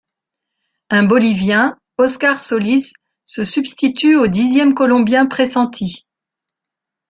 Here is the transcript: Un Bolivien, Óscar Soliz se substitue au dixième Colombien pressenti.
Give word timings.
Un 0.89 1.03
Bolivien, 1.05 1.77
Óscar 1.99 2.39
Soliz 2.39 2.93
se 3.27 3.43
substitue 3.43 4.15
au 4.15 4.25
dixième 4.25 4.73
Colombien 4.73 5.27
pressenti. 5.27 6.07